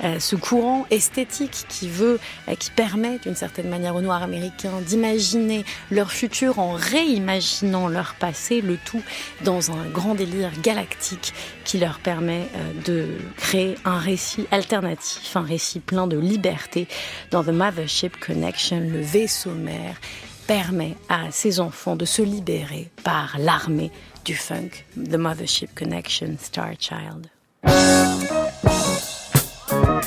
[0.08, 4.80] Euh, ce courant esthétique qui veut, euh, qui permet d'une certaine manière aux Noirs américains
[4.80, 9.02] d'imaginer leur futur en réimaginant leur passé, le tout
[9.44, 11.32] dans un grand délire galactique
[11.64, 16.88] qui leur permet euh, de créer un récit alternatif, un récit plein de liberté.
[17.30, 20.00] Dans The Mothership Connection, le vaisseau mère
[20.46, 23.90] permet à ses enfants de se libérer par l'armée
[24.24, 27.28] du funk, The Mothership Connection, Star Child.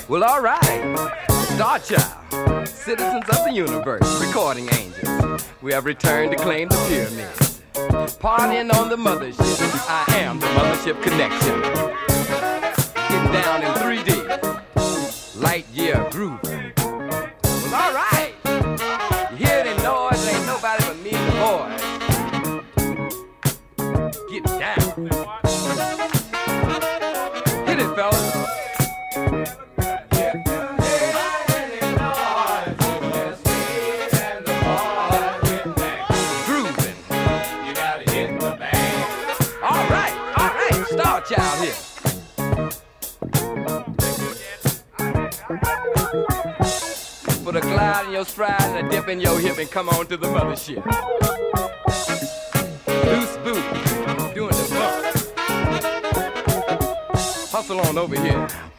[0.07, 1.11] Well, all right.
[1.29, 5.45] Star Child, citizens of the universe, recording angels.
[5.61, 7.61] We have returned to claim the pyramids.
[8.17, 9.87] Partying on the mothership.
[9.87, 11.61] I am the mothership connection.
[13.09, 15.41] Getting down in 3D.
[15.41, 16.50] Light year groove.
[48.31, 50.85] Your and a dip in your hip and come on to the mothership.
[53.05, 53.63] Loose boot,
[54.33, 55.03] doing the bump.
[57.51, 58.70] Hustle on over here.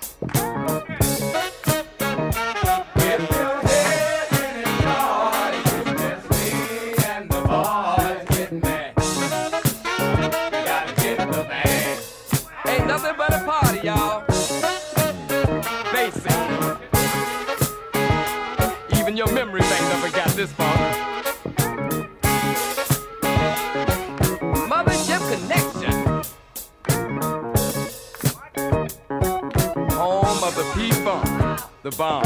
[31.93, 32.23] The bomb.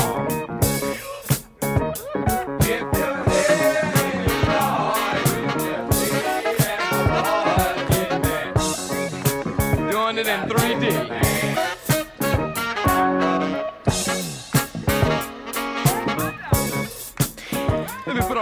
[9.90, 11.26] Doing it in 3D.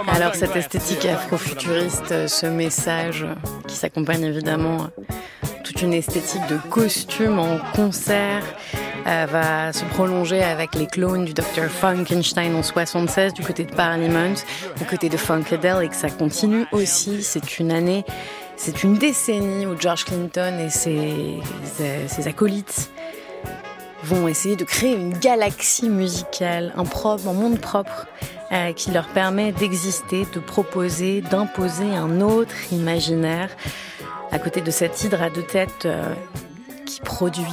[0.07, 3.25] Alors cette esthétique afro-futuriste, euh, ce message
[3.67, 5.03] qui s'accompagne évidemment euh,
[5.63, 8.43] toute une esthétique de costume en concert
[9.05, 14.33] va se prolonger avec les clones du Dr Funkenstein en 76 du côté de Parliament,
[14.77, 17.21] du côté de Funkadelic, ça continue aussi.
[17.21, 18.03] C'est une année,
[18.55, 22.89] c'est une décennie où George Clinton et ses acolytes
[24.05, 28.07] vont essayer de créer une galaxie musicale, un propre, un monde propre
[28.51, 33.49] euh, qui leur permet d'exister, de proposer, d'imposer un autre imaginaire.
[34.31, 36.13] À côté de cette hydre à deux têtes euh,
[36.85, 37.43] qui produit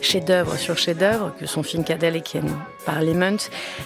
[0.00, 2.40] chef-d'œuvre sur chef-d'œuvre, que sont Funkadelic et
[2.84, 3.36] Parliament,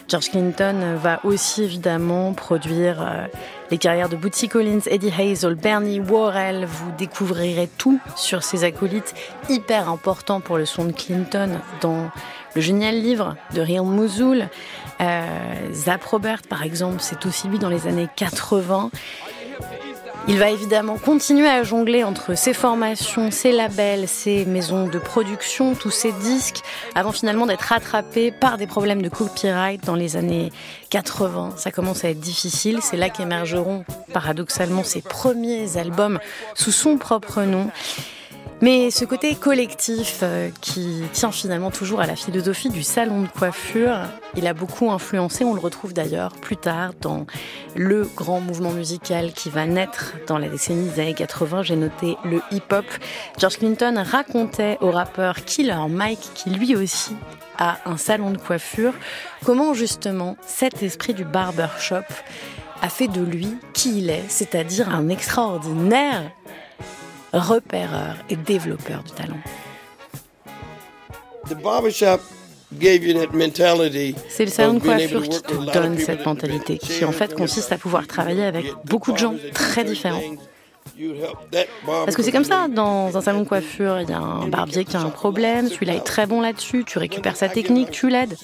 [0.09, 3.27] George Clinton va aussi évidemment produire euh,
[3.71, 6.67] les carrières de Bootsy Collins, Eddie Hazel, Bernie Worrell.
[6.67, 9.15] Vous découvrirez tout sur ces acolytes
[9.49, 12.11] hyper importants pour le son de Clinton dans
[12.55, 14.49] le génial livre de Real Mosul.
[15.01, 18.91] Euh, Zap Robert, par exemple, c'est aussi lui dans les années 80.
[20.29, 25.75] Il va évidemment continuer à jongler entre ses formations, ses labels, ses maisons de production,
[25.75, 26.61] tous ses disques,
[26.95, 30.53] avant finalement d'être rattrapé par des problèmes de copyright dans les années
[30.91, 31.55] 80.
[31.57, 32.79] Ça commence à être difficile.
[32.83, 36.21] C'est là qu'émergeront paradoxalement ses premiers albums
[36.55, 37.71] sous son propre nom.
[38.63, 43.27] Mais ce côté collectif euh, qui tient finalement toujours à la philosophie du salon de
[43.27, 43.99] coiffure,
[44.37, 47.27] il a beaucoup influencé, on le retrouve d'ailleurs plus tard dans
[47.75, 52.17] le grand mouvement musical qui va naître dans la décennie des années 80, j'ai noté
[52.25, 52.85] le hip-hop.
[53.37, 57.17] George Clinton racontait au rappeur Killer Mike, qui lui aussi
[57.59, 58.95] a un salon de coiffure,
[59.45, 62.05] comment justement cet esprit du barbershop
[62.81, 66.31] a fait de lui qui il est, c'est-à-dire un extraordinaire
[67.33, 69.39] repéreur et développeur du talent.
[74.29, 77.79] C'est le salon de coiffure qui te donne cette mentalité, qui en fait consiste à
[77.79, 80.23] pouvoir travailler avec beaucoup de gens très différents.
[81.85, 84.85] Parce que c'est comme ça, dans un salon de coiffure, il y a un barbier
[84.85, 88.37] qui a un problème, celui-là est très bon là-dessus, tu récupères sa technique, tu l'aides.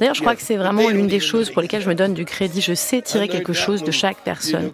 [0.00, 2.24] D'ailleurs, je crois que c'est vraiment l'une des choses pour lesquelles je me donne du
[2.24, 2.60] crédit.
[2.60, 4.70] Je sais tirer quelque chose de chaque personne.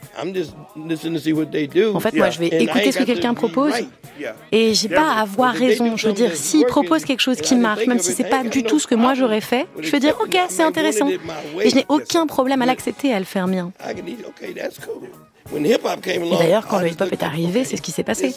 [0.00, 1.94] Because like I said, I'm just listening to see what they do.
[1.94, 3.72] En fait, moi, je vais écouter ce que quelqu'un propose
[4.52, 5.96] et j'ai pas à avoir raison.
[5.96, 8.78] Je veux dire, s'il propose quelque chose qui marche, même si c'est pas du tout
[8.78, 11.08] ce que moi j'aurais fait, je vais dire ok, c'est intéressant.
[11.08, 13.72] Et je n'ai aucun problème à l'accepter et à le faire mien.
[16.38, 18.34] D'ailleurs, quand le hip-hop est arrivé, c'est ce qui s'est passé.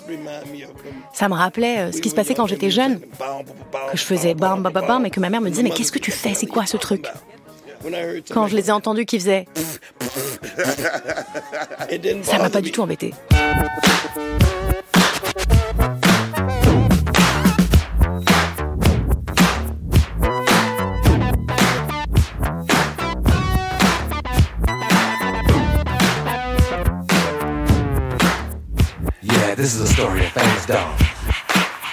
[1.13, 4.63] Ça me rappelait euh, ce qui se passait quand j'étais jeune, que je faisais bam
[4.63, 6.33] bam bam bam et que ma mère me disait mais qu'est-ce que tu fais?
[6.33, 7.05] C'est quoi ce truc?
[8.31, 9.47] Quand je les ai entendus qui faisaient
[12.23, 13.13] ça m'a pas du tout embêté.
[29.21, 30.99] Yeah, this is a story of famous dog.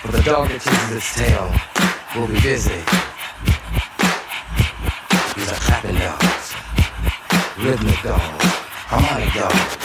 [0.02, 1.50] But the dog that chases its tail
[2.16, 2.72] will be busy.
[5.70, 6.54] Clapping dogs,
[7.58, 8.44] rhythmic dogs,
[8.90, 9.76] harmonic dogs,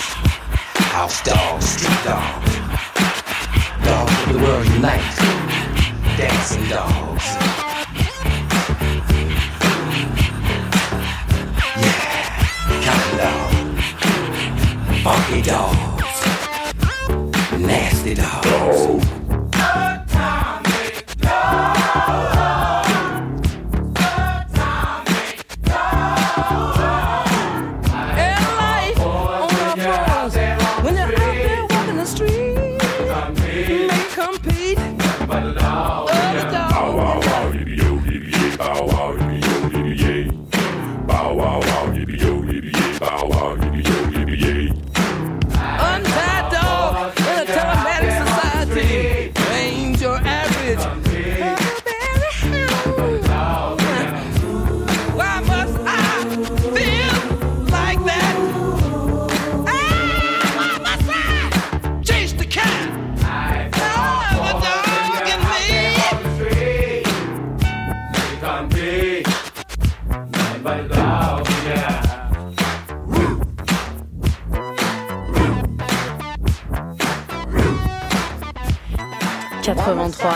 [0.89, 2.55] house dogs, street dogs,
[3.85, 5.15] dogs of the world unite,
[6.17, 7.25] dancing dogs.
[11.77, 12.01] Yeah,
[12.81, 13.85] counting dogs,
[15.03, 16.17] funky dogs,
[17.61, 19.14] nasty dogs.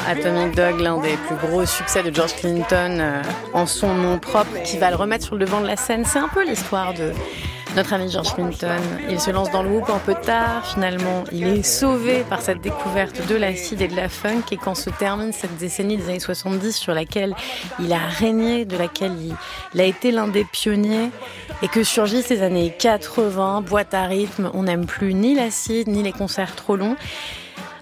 [0.10, 3.22] Atomic Dog, l'un des plus gros succès de George Clinton euh,
[3.54, 6.04] en son nom propre, qui va le remettre sur le devant de la scène.
[6.04, 7.14] C'est un peu l'histoire de
[7.76, 8.82] notre ami George Clinton.
[9.08, 12.60] Il se lance dans le whoop un peu tard, finalement il est sauvé par cette
[12.60, 16.20] découverte de l'acide et de la funk et quand se termine cette décennie des années
[16.20, 17.36] 70 sur laquelle
[17.80, 19.14] il a régné, de laquelle
[19.76, 21.12] il, a été l'un des pionniers
[21.62, 26.02] et que surgissent ces années 80, boîte à rythme, on n'aime plus ni l'acide ni
[26.02, 26.96] les concerts trop longs.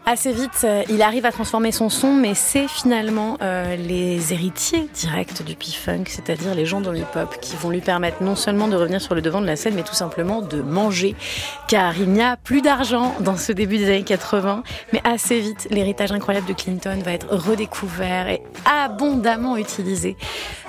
[0.10, 4.88] Assez vite, euh, il arrive à transformer son son, mais c'est finalement euh, les héritiers
[4.94, 8.70] directs du P-Funk, c'est-à-dire les gens dans le hip-hop, qui vont lui permettre non seulement
[8.70, 11.14] de revenir sur le devant de la scène, mais tout simplement de manger,
[11.68, 15.68] car il n'y a plus d'argent dans ce début des années 80, mais assez vite,
[15.72, 20.16] l'héritage incroyable de Clinton va être redécouvert et abondamment utilisé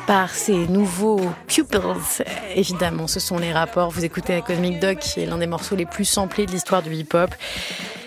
[0.09, 2.25] par ces nouveaux pupils.
[2.57, 3.91] Évidemment, ce sont les rapports.
[3.91, 6.83] Vous écoutez la Cosmic Dog, qui est l'un des morceaux les plus samplés de l'histoire
[6.83, 7.35] du hip-hop.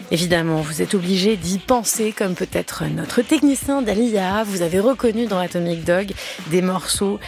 [0.10, 4.44] Évidemment, vous êtes obligé d'y penser, comme peut-être notre technicien d'Alia.
[4.44, 6.12] Vous avez reconnu dans Atomic Dog
[6.48, 7.20] des morceaux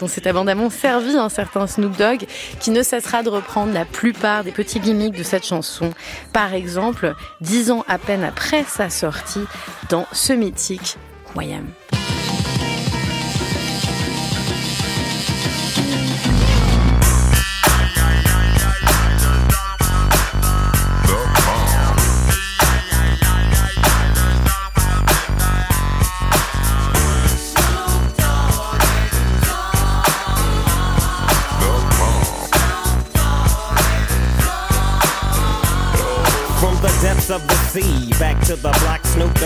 [0.00, 2.26] dont c'est abondamment servi un certain Snoop Dogg,
[2.58, 5.92] qui ne cessera de reprendre la plupart des petits gimmicks de cette chanson.
[6.32, 9.44] Par exemple, dix ans à peine après sa sortie
[9.88, 10.96] dans ce mythique
[11.36, 11.66] Wayam.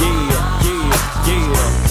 [0.00, 1.88] yeah, yeah, yeah.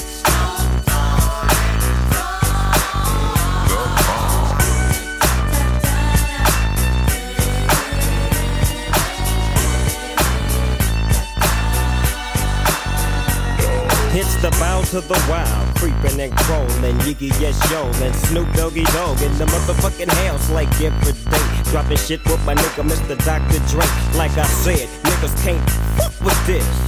[14.20, 18.84] It's the bow to the wild, creeping and crawling, Yiggy yes yo, and Snoop Doggy
[18.86, 21.72] Dogg in the motherfucking house like every day.
[21.72, 23.16] Dropping shit with my nigga Mr.
[23.24, 23.60] Dr.
[23.70, 26.86] Drake, like I said, niggas can't fuck with this.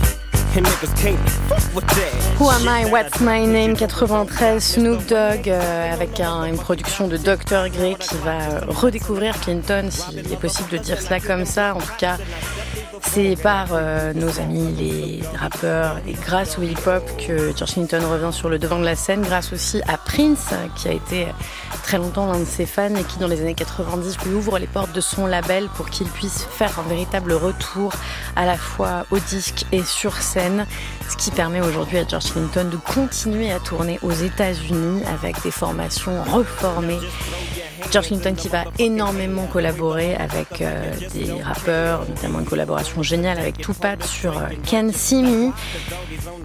[2.40, 3.76] Who Am I, What's My Name?
[3.76, 7.70] 93, Snoop Dogg euh, avec un- une production de Dr.
[7.70, 11.76] Grey qui va redécouvrir Clinton, s'il est possible de dire cela comme ça.
[11.76, 12.18] En tout cas,
[13.02, 18.50] c'est par euh, nos amis les rappeurs et grâce au hip-hop que George revient sur
[18.50, 21.28] le devant de la scène, grâce aussi à Prince qui a été
[21.84, 24.68] très longtemps l'un de ses fans et qui dans les années 90 lui ouvre les
[24.68, 27.94] portes de son label pour qu'il puisse faire un véritable retour
[28.36, 30.66] à la fois au disque et sur scène,
[31.10, 35.52] ce qui permet aujourd'hui à George Clinton de continuer à tourner aux États-Unis avec des
[35.52, 37.00] formations reformées.
[37.92, 43.58] George Clinton qui va énormément collaborer avec euh, des rappeurs, notamment une collaboration géniale avec
[43.58, 45.52] Tupac sur euh, Can See Me.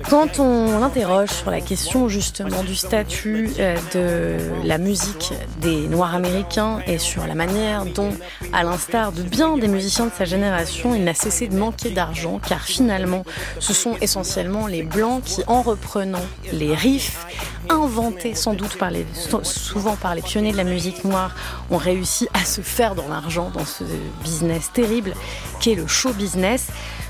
[0.09, 6.15] Quand on l'interroge sur la question justement du statut euh, de la musique des Noirs
[6.15, 8.13] américains et sur la manière dont,
[8.53, 12.41] à l'instar de bien des musiciens de sa génération, il n'a cessé de manquer d'argent,
[12.47, 13.25] car finalement,
[13.59, 17.27] ce sont essentiellement les Blancs qui, en reprenant les riffs
[17.69, 19.07] inventés sans doute par les,
[19.43, 21.35] souvent par les pionniers de la musique noire,
[21.71, 23.85] ont réussi à se faire dans l'argent dans ce
[24.23, 25.15] business terrible
[25.61, 26.69] qu'est le show business.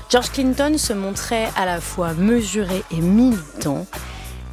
[0.09, 3.85] George Clinton se montrait à la fois mesuré et militant,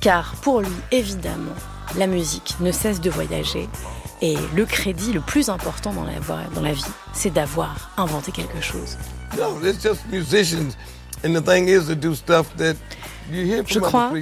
[0.01, 1.55] car pour lui, évidemment,
[1.97, 3.69] la musique ne cesse de voyager.
[4.23, 6.13] Et le crédit le plus important dans la,
[6.55, 8.97] dans la vie, c'est d'avoir inventé quelque chose.
[9.37, 10.77] No, it's just musicians.
[11.25, 12.75] And the thing is to do stuff that
[13.31, 14.13] you hear Je crois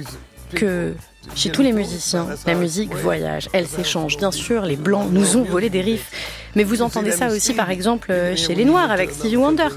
[0.53, 0.93] que
[1.35, 4.17] chez tous les musiciens, la musique voyage, elle s'échange.
[4.17, 6.11] Bien sûr, les Blancs nous ont volé des riffs,
[6.55, 9.67] mais vous entendez ça aussi par exemple chez les Noirs avec Stevie Wonder.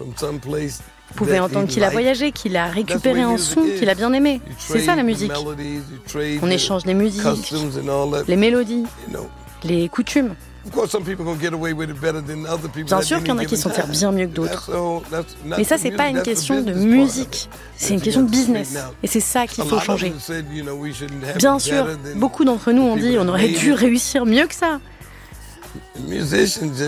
[0.00, 4.40] Vous pouvez entendre qu'il a voyagé, qu'il a récupéré un son qu'il a bien aimé.
[4.58, 5.32] C'est ça la musique.
[6.42, 7.52] On échange les musiques,
[8.28, 8.84] les mélodies,
[9.64, 10.34] les coutumes.
[12.86, 14.70] Bien sûr qu'il y en a qui s'en tirent bien mieux que d'autres.
[15.44, 18.76] Mais ça, c'est pas une question de musique, c'est une question de business.
[19.02, 20.12] Et c'est ça qu'il faut changer.
[21.36, 24.80] Bien sûr, beaucoup d'entre nous ont dit on aurait dû réussir mieux que ça.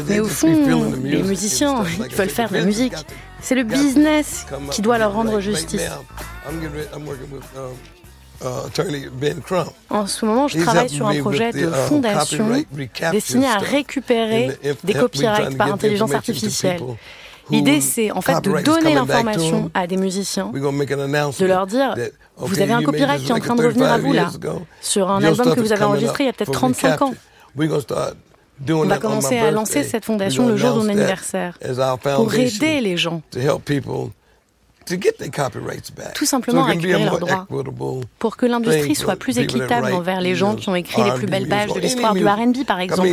[0.08, 2.94] Mais au fond, les musiciens, ils veulent faire de la musique.
[3.40, 5.82] C'est le business qui doit leur rendre justice.
[9.90, 12.46] En ce moment, je travaille sur un projet de fondation
[13.12, 16.80] destiné à récupérer des copyrights par intelligence artificielle.
[17.50, 21.94] L'idée, c'est en fait de donner l'information à des musiciens, de leur dire
[22.36, 24.30] vous avez un copyright qui est en train de revenir à vous là,
[24.80, 27.14] sur un album que vous avez enregistré il y a peut-être 35 ans.
[28.68, 31.58] On va commencer à lancer cette fondation le jour de mon anniversaire
[32.14, 33.22] pour aider les gens
[36.14, 37.46] tout simplement à récupérer leurs droits,
[38.18, 41.48] pour que l'industrie soit plus équitable envers les gens qui ont écrit les plus belles
[41.48, 43.08] pages de l'histoire du R&B, par exemple.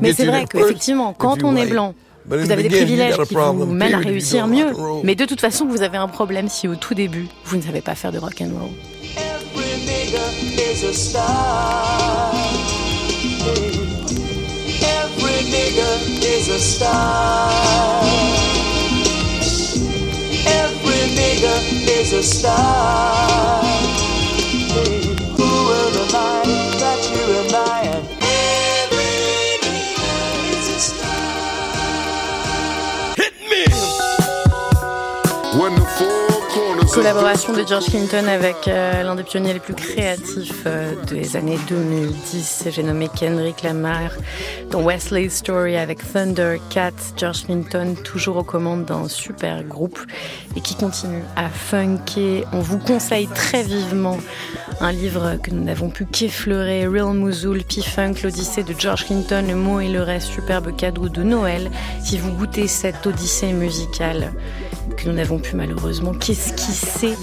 [0.00, 1.94] Mais c'est vrai qu'effectivement, quand on est blanc,
[2.28, 4.72] vous avez des privilèges qui vous mènent à réussir mieux.
[5.04, 7.80] Mais de toute façon, vous avez un problème si au tout début, vous ne savez
[7.80, 8.70] pas faire de rock and roll.
[15.50, 15.90] Nigga
[16.24, 18.02] is a star.
[20.46, 21.54] Every nigga
[21.98, 23.62] is a star.
[25.36, 26.44] Who will deny
[26.82, 29.14] that you and I and every
[29.64, 30.10] nigga
[30.56, 31.16] is a star?
[33.16, 33.64] Hit me!
[35.60, 36.15] When the four corners
[36.96, 41.58] Collaboration de George Clinton avec euh, l'un des pionniers les plus créatifs euh, des années
[41.68, 44.12] 2010, j'ai nommé Kendrick Lamar,
[44.70, 50.00] dans Wesley's Story avec Thundercat, George Clinton toujours aux commandes d'un super groupe
[50.56, 52.46] et qui continue à funker.
[52.54, 54.16] On vous conseille très vivement
[54.80, 59.54] un livre que nous n'avons pu qu'effleurer, Real Mosul, P-Funk, l'Odyssée de George Clinton, le
[59.54, 61.70] mot et le reste, superbe cadeau de Noël.
[62.02, 64.32] Si vous goûtez cette odyssée musicale
[64.96, 67.14] que nous n'avons pu malheureusement qu'esquisser.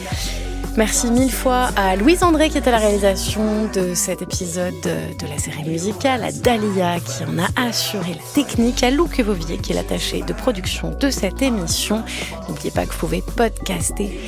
[0.76, 5.28] Merci mille fois à Louise André qui est à la réalisation de cet épisode de
[5.28, 9.72] la série musicale, à Dalia qui en a assuré la technique, à Lou Quevovier qui
[9.72, 12.04] est l'attaché de production de cette émission.
[12.50, 14.20] N'oubliez pas que vous pouvez podcaster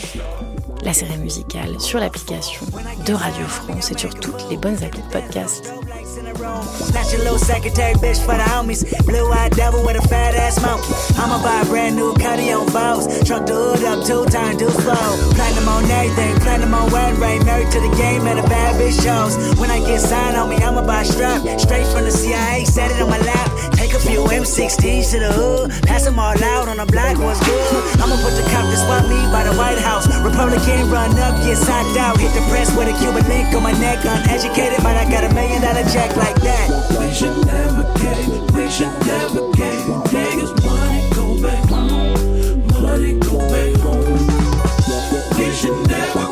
[0.84, 2.66] la série musicale sur l'application
[3.08, 5.74] de Radio France et sur toutes les bonnes applis de podcast.
[6.46, 6.86] Room.
[7.16, 8.84] Your little secretary bitch for the homies.
[9.06, 10.92] Blue eyed devil with a fat ass monkey.
[11.16, 13.06] I'ma buy a brand new cutty on Vows.
[13.24, 15.08] Truck the hood up two times, do slow.
[15.38, 17.46] Platinum on everything, platinum on wedding ring.
[17.46, 19.38] Married to the game and a bad bitch shows.
[19.60, 21.40] When I get signed on me, I'ma buy a strap.
[21.60, 23.48] Straight from the CIA, set it on my lap.
[23.80, 25.72] Take a few M16s to the hood.
[25.88, 27.84] Pass them all out on the block, what's good?
[28.02, 30.10] I'ma put the cop to swap me by the White House.
[30.20, 32.20] Republican run up, get socked out.
[32.20, 34.04] Hit the press with a Cuban link on my neck.
[34.04, 37.00] Uneducated, but I got a million dollar check like like that.
[37.00, 40.06] We should never navigate, we should never navigate.
[40.12, 45.38] Niggas money go back home, money go back home.
[45.38, 46.25] We should never.